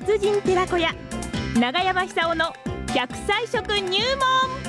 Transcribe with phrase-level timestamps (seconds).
[0.00, 0.94] 達人寺子屋
[1.58, 2.46] 長山久夫の
[2.86, 4.59] 100歳食入門。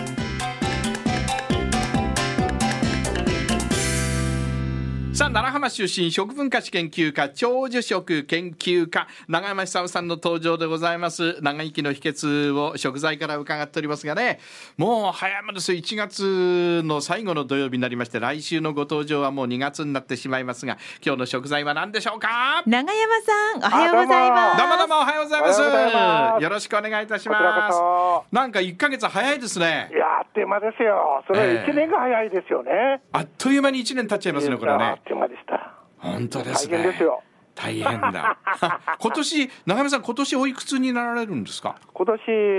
[5.22, 11.40] さあ奈良浜出身食文化史研究家長寿食研究家長山久夫さんの登場でございます。
[11.44, 14.40] 長生きの秘訣を食材から伺っておりますがね
[14.78, 22.64] もう早いもです1月の最後の土曜日になりまして来週のご登場はもう2月になってしまいますが今日の食材は何でしょうか？
[22.66, 24.58] 長山さんおはようございます。
[24.58, 24.78] どうも。
[24.78, 25.62] どうもおはようございます。
[25.62, 26.44] おはようございます。
[26.44, 27.78] よろしくお願いいたします。
[27.78, 29.92] こなんか1ヶ月早いですね。
[29.94, 36.78] いやあっという間ですよ、それええ1年が早いですよね、あっという間に1年経っちゃいますねこれねいやあっという間でした、本当ですね。
[36.78, 37.22] 大変ですよ、
[37.56, 38.38] 大変だ。
[39.00, 41.76] 今年長山さん今年おいくつになられるんですか？
[41.94, 42.18] 今年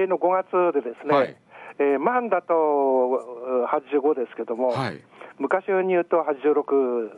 [0.09, 1.37] の5月でですね、はい。
[1.79, 5.01] えー満だとう85ですけども、はい。
[5.39, 7.11] 昔に言うと86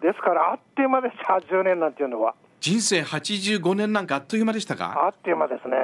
[0.00, 4.94] ですから、あっという間です、80年なんていうのは、人生85年なんかあっという間でしたか？
[5.06, 5.76] あっという間ですね、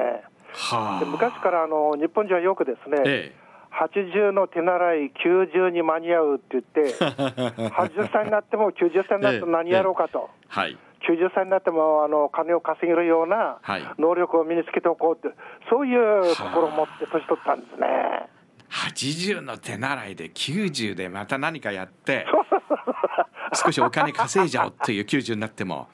[0.52, 3.34] はで昔からあの日本人はよくですね、え
[3.72, 6.94] 80の手習い、90に間に合うって言って、
[7.70, 10.30] 80歳になっても90歳になっても何やろうかと。
[10.44, 10.78] えはい。
[11.08, 13.82] 90歳になってもあの金を稼げるようなはい。
[13.98, 15.34] 能力を身につけておこうって、
[15.70, 18.28] そういうところを持って年取ったんですね。
[18.70, 22.24] 80の手習いで90でまた何かやって
[23.52, 25.88] 少しお金稼いじゃおうっていう90になっても。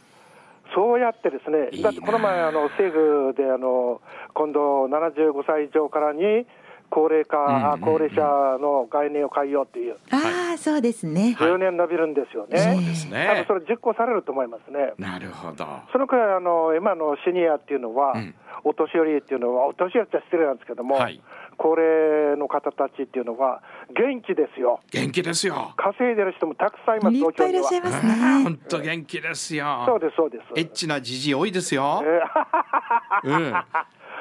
[0.74, 4.02] そうやってですね、だってこの前、あの政府であの
[4.34, 6.46] 今度、75歳以上からに
[6.90, 7.80] 高齢化、うんうんうん。
[7.80, 8.22] 高齢者
[8.58, 11.34] の概念を変えようっていう、ああそうですね。
[11.38, 11.48] はい。
[11.48, 14.92] 10年伸びるんですよね、そうです多分ねそれ、実行されると思いますね。
[14.98, 15.66] なるほど。
[15.92, 18.34] そのくらいあの今のシニアっていうのは、うん。
[18.64, 21.20] お年寄りっていうのは、お年寄りって失礼なんですけども、はい。
[21.56, 23.62] 高齢の方たちっていうのは、
[23.96, 24.80] 元気ですよ。
[24.90, 25.72] 元気ですよ。
[25.76, 28.12] 稼いでる人もたくさんいます、いっぱいいらっしゃい東ますね。
[28.44, 29.84] 本当元気ですよ。
[29.86, 30.44] そうです、そうです。
[30.56, 32.02] エッチなじじい多いですよ。
[32.04, 33.54] えうん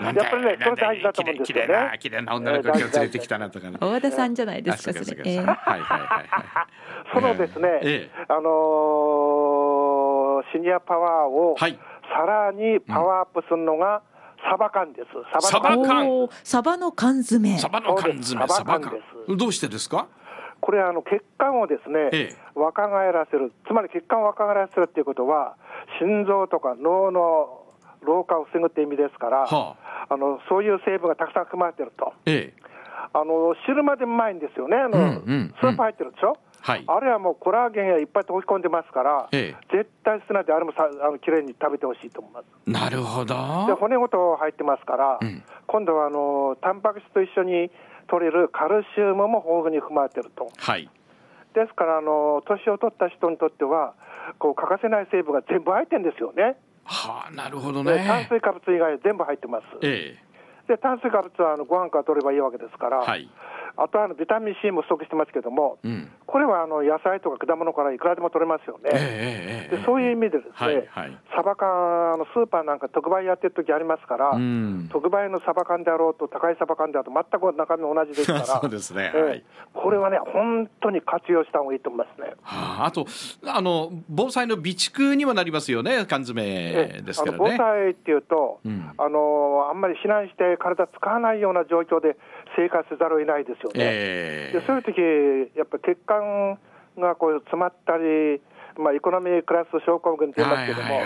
[0.02, 1.98] ややっぱりねそれ大事だと思うんですよね。
[2.00, 3.78] 綺麗な女の子今日連れてきたなとかね。
[3.80, 5.04] 大田さんじゃないであすか。
[5.04, 6.26] それええはいはいはいはい。
[7.12, 8.26] ーそのですね、ええ。
[8.28, 11.80] あのーシニアパワーをはい。
[12.14, 14.04] さらにパワーアップするのが、
[14.50, 15.08] サバ缶です。
[15.50, 16.30] サバ缶。
[16.44, 17.58] サバの缶詰。
[17.58, 18.48] サバの缶詰。
[18.48, 19.36] サバ缶です。
[19.38, 20.08] どうしてですか？
[20.62, 22.36] これあの血管をですね、ええ。
[22.54, 25.58] 若返らせる、つまり血管を若返らせるっていうことは、
[26.00, 27.64] 心臓とか脳の
[28.02, 29.76] 老化を防ぐって意味ですから、はあ
[30.18, 32.14] のそういう成分がたくさん含まれてると。
[32.26, 32.66] ええ。
[33.14, 36.84] あの知るまでうまいんですよね、あのうんうんスーパー入ってるでしょ、はい。
[36.88, 42.70] あれはもうコラーゲンがいっぱい溶け込んでますから、え絶対捨てないで、あれもさあのきれいに食べてほしいと思います。
[42.70, 43.36] なるほど。
[43.68, 45.44] で、骨ごと入ってますから、うん。
[45.68, 47.72] 今度はあのタンパク質と一緒に
[48.08, 50.50] 取れるカルシウムも豊富に含まれてると。
[50.58, 50.90] はい。
[51.54, 53.94] ですから、あの年を取った人にとっては、
[54.40, 56.58] こう欠かせない成分が全部入ってるんですよね。
[56.86, 59.66] はあなるほどで炭ね水化物以外全部入ってます。
[59.82, 60.18] え
[60.68, 63.30] で炭水化物はあのご飯から取ればいいわけですから、えはい。
[63.78, 68.90] あとはあのビタミン C も不足してますけども、うんこれはあの野菜とか果物からいくらでも取れますよね。
[68.94, 79.44] ええええええでそういう意味でですね、はいはいサバ缶、あのスーパーなんか特売やってる時ありますから、うん特売のサバ缶であろうと、高いサバ缶であろうと、全く中身同じですから、 そうですねええはい
[79.74, 82.34] これはね、本当に活用した方がいいと思いますね。
[82.42, 83.06] はあ、あと
[83.46, 87.58] あの防災の備蓄にもなりますよね缶詰ですからね。
[87.58, 92.16] 災っていうと、うんあのあんまり避難して体使わないような状況で
[92.56, 93.74] 生活せざるを得ないですよね。
[93.76, 96.25] ええでそういう時やっぱ血管
[96.98, 98.42] がこう詰まったり、
[98.78, 101.02] まあ、エコノミークラス症候群って言いますけども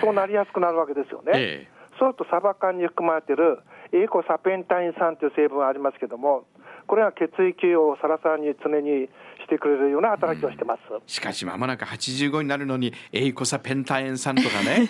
[0.00, 1.32] そうなりやすくなるわけですよね。
[1.34, 3.58] ええそうするとサバ缶に含まれている
[3.92, 6.44] エコサペンタイン酸という成分がありますけども、
[6.86, 9.08] これが血液をサラサラに常に
[9.42, 10.80] してくれるような働きをしてます。
[11.06, 14.88] しかしまもなく85になるのにエイコサペンタエン酸とかね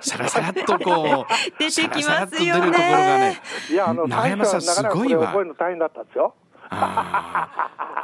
[0.00, 6.34] さらさらっとこう出てきますよねねいや、あの最長山さんすごいわ覚えるの大変だったんですよ。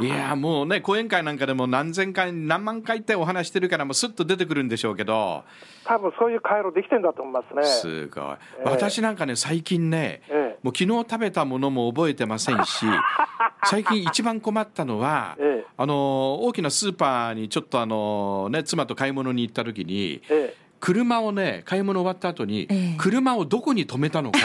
[0.00, 5.44] いやもうね講演会なんかでも何千回何万回ってお話してるからもうスッと出てくるんでしょうけど。
[5.84, 7.62] 多分そういう回路できてんだと思いますね。
[7.64, 8.70] すごい、ええ。
[8.70, 10.58] 私なんかね最近ね、ええ。
[10.62, 12.84] もう昨日食べたものも覚えてませんし
[13.64, 15.66] 最近一番困ったのは、ええ。
[15.76, 20.66] あの大きなスーパーにちょっとあの、ね、妻と買い物に行った時にええ。
[20.80, 22.96] 車をね買い物終わった後に、ええ。
[22.98, 24.38] 車をどこに止めたのか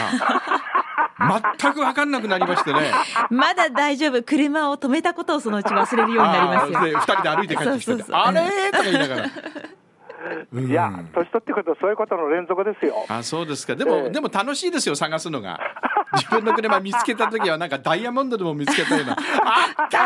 [1.60, 2.90] 全く分かんなくなりましてね。
[3.30, 4.22] まだ大丈夫。
[4.22, 6.98] 車を止めたことをそのうち忘れるようになりますよ。
[7.00, 7.92] 人で歩いて帰ってきて。
[8.12, 8.40] あれ？
[8.40, 9.30] ーとか言いながら。
[10.52, 10.70] うん。
[10.70, 13.04] いや、年取ってくるとそういうことの連続ですよ。
[13.08, 13.74] あそうですか。
[13.74, 14.10] でも、ええ。
[14.10, 15.58] でも楽しいですよ探すのが。
[16.14, 19.98] 自分の車見つけた時はなんかダイヤモンドでも見つけたような「あった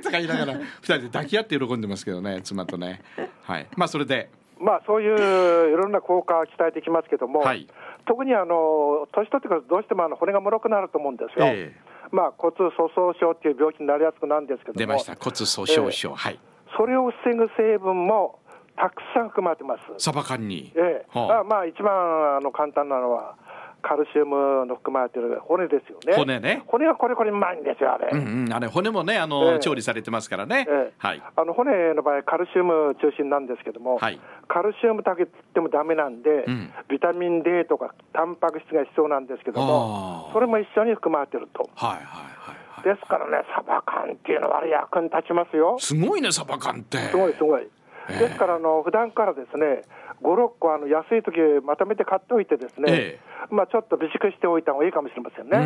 [0.00, 3.02] ー!」とか言いながら二人で抱き合って喜んでますけどね妻とね。
[3.44, 3.66] はい。
[3.76, 4.30] まあそれで。
[4.58, 7.66] まあ、そういういろんな効果が期待できますけども、はい
[8.06, 11.46] 特にあの年取ってからどうしてもあの骨が脆くなると思うんですよ。
[11.46, 11.72] え
[12.12, 15.16] まあ、骨粗鬆症っていう病気になりやすくなるんですけども、出ました。
[15.16, 16.38] 骨粗鬆症、はい。
[16.76, 18.38] それを防ぐ成分も
[18.76, 19.82] たくさん含まれてます。
[19.96, 21.18] サバ缶に、ええ。
[21.18, 21.40] はあ。
[21.40, 23.36] あまあ、一番あの簡単なのは、
[23.82, 26.14] カルシウムの含まれてる骨ですよね。
[26.16, 28.08] 骨ね骨がこれこれうまいんですよ、あれ。
[28.12, 34.18] うんうん、あれ骨もねあの、ええ調理されてますからね、ええはいあの骨の場合、カルシウム中心なんですけども、はい
[34.48, 41.68] カルシウムだけ取ってもダメなんで、うんビタミン D とかタンパク質が必要なんですけどあもー、それも一緒に含まれてると。
[41.74, 45.76] はいはいはいはいですからね、サバ缶っていうのはあれ役に立ちますよ。
[45.78, 47.62] すごいねサバ缶ってすごいすごい。
[47.62, 49.82] ええですからあの普段からですね、
[50.22, 53.20] 5、6個あの安い時まとめて買っておいてですね、え
[53.50, 55.58] まあちょっと備蓄しておいた方がいいかもしれませんうね。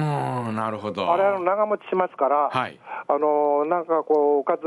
[0.52, 1.12] なるほど。
[1.12, 2.78] あれあの長持ちしますから、はい。
[3.08, 4.62] あのなんかこうおかず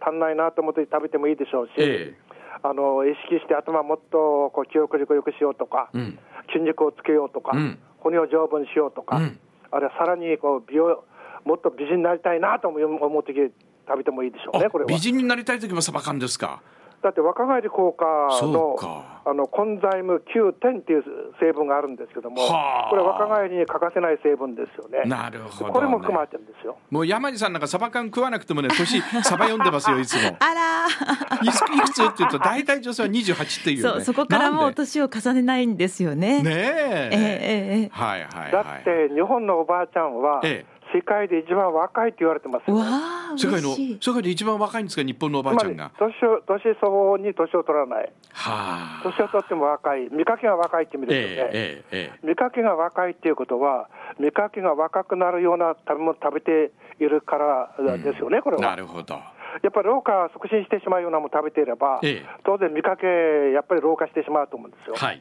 [0.00, 2.14] 足んないなと思って食べてもいいでしょうし、え
[2.62, 6.18] あの意識して頭もっとこう記憶力を良くしようとか、うん。
[6.52, 7.78] 筋肉をつけようとか、うん。
[7.98, 9.38] 骨を丈夫にしようとか、うん。
[9.70, 11.04] あるいはさらにこう美容
[11.44, 13.34] もっと美人になりたいなと思う時
[13.86, 14.90] 食べてもいいでしょうね、これは。
[14.90, 16.62] あ美人になりたい時もサバ缶ですか？
[17.04, 18.04] だって若返り効果
[18.46, 19.14] のか。
[19.26, 21.04] あのコンザイム Q10 っていう
[21.40, 22.90] 成分があるんですけども、はあ。
[22.90, 25.08] これ、若返りに欠かせない成分ですよね。
[25.08, 25.72] なるほどね。
[25.72, 26.76] これも含まれてるんですよ。
[26.90, 30.36] もう山地さんなんかサバ缶食わなくてもね年 サバ読んでますよいつも。
[30.40, 30.86] あら。
[31.42, 36.42] いくいくつって言うと大体女性は28っていう、ね、そうそこからもう年を重ねないんですよね。
[36.42, 37.10] ねえ。
[37.12, 38.80] ええええはいはいだはい。
[38.80, 42.80] って日本のおばあちゃんは、ええ世界で一番若いって言われてますね。
[42.80, 43.74] あ世界の。
[44.00, 45.90] 世界で一番若いんですか日本のおばあちゃんが？
[45.98, 51.50] 年を年相応に年を取らない、はあ年を取っても若い、見かけが若いって意味ですよね。
[51.52, 53.88] えええええ見かけが若いっていうことは、
[54.20, 56.70] 見かけが若くなるような食べ物食べて
[57.00, 58.76] いるからですよね、これえなは。
[58.76, 59.14] るほど
[59.62, 63.06] やっぱり老化促進してしまうようなものを食べていれば、ええ当然、見かけ、
[63.52, 64.94] やっぱり老化してしまうと思うんですよ。
[64.94, 65.20] はい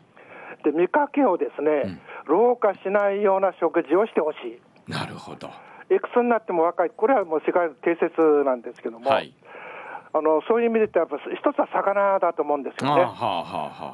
[0.64, 4.62] で見かけをですね、老化しないような食事をしてほしい。
[4.88, 5.50] なるほど。
[5.89, 9.33] いくつになっても若い、これはもう世界の定説なんですけども、はい。
[10.15, 13.01] あのそういう意味で言って、やっぱ一つは魚だと思うんですよね。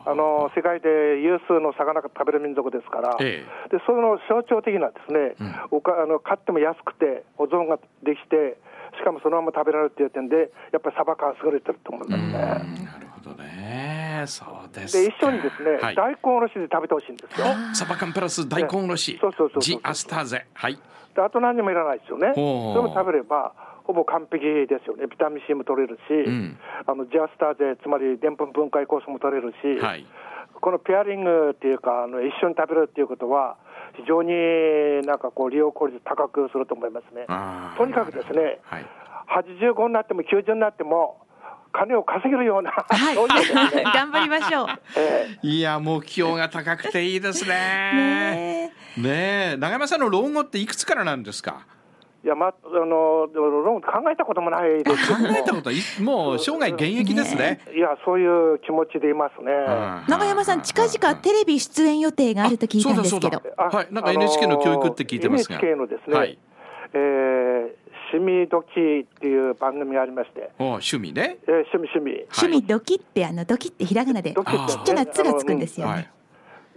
[0.06, 5.36] あの世界で有数の魚が食べる民族ですから、えでその象徴的なですね、
[5.72, 8.60] おかあの買っても安くて、保存ができて、
[9.00, 12.89] しかもそのまま食べられるっていう点で、やっぱりサバ缶優れてると思いますね。
[13.24, 14.24] ほどね。
[14.28, 15.96] そうですでか一緒にですね、はい。
[15.96, 17.48] 大根おろしで食べてほしいんですよ。
[17.72, 19.18] おサバ缶プラス大根おろし。
[19.22, 20.46] そうそうそうそうジアスターゼ。
[20.54, 20.80] はい。
[21.16, 22.32] であと何にもいらないですよね。
[22.34, 25.08] それも食べれば、ほぼ完璧ですよね。
[25.08, 26.58] ビタミン C も取れるし、ん。
[26.86, 30.06] あのジアスターゼ、つまりでんぷん分解酵素も取れるし、はい。
[30.62, 33.58] このペアリングっていうか、あの一緒に食べるっていうことは、
[33.96, 37.26] 非常になんかこう、利用効率高くすると思いますね。
[37.78, 38.86] とにかくですね、はい。
[39.30, 41.18] 85になっても90になっても、
[41.72, 43.16] 金を稼げるような、はい。
[43.16, 44.68] そういうですね、 頑張りましょう。
[44.98, 47.50] ええいや目標が高くていいですね。
[47.94, 49.02] ねえ。
[49.02, 49.58] ねえ。
[49.58, 51.66] 長山さんの老後っていくつからなんですか？
[52.22, 55.08] いや、まあのローン考えたこともないです。
[55.08, 57.62] け考えたことはいもう生涯現役ですね。
[57.74, 59.52] いや、そういう気持ちでいますね。
[60.10, 63.22] 長山さん近々テレビ出演予定があると聞いたんですけど。
[63.22, 63.78] そうだそうだ。
[63.78, 63.88] はい。
[63.92, 66.38] なんか NHK の教育って聞いてますが、NHK のですね、はい。
[66.92, 67.00] えー、
[68.20, 71.38] 趣味時っていう番組がありまして、お趣味ね。
[71.48, 72.12] えー、趣味趣味。
[72.36, 74.34] 趣味ドキってあのドキってひらがなで。
[74.34, 75.98] ちっちゃな「つ」がつくんですよはい。
[76.00, 76.12] ね。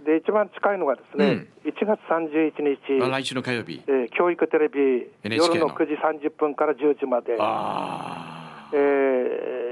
[0.05, 3.81] で一番近いのがですね、1月31日、あ来週の火曜日。
[3.87, 5.07] えー教育テレビ。
[5.23, 9.62] 夜の9時30分から10時まで、あえー、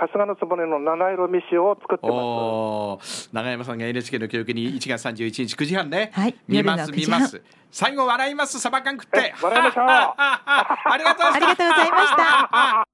[0.00, 3.28] 春日の局の七色飯を作ってーます。
[3.32, 7.20] 長山さんが NHK の教育に1月31日9時半ね、はい見ます夜の9時半。
[7.20, 7.42] 見ます。
[7.70, 9.18] 最後笑いますサバ缶食って。
[9.18, 9.84] え笑いましょう。
[9.86, 12.89] ありがとうございました。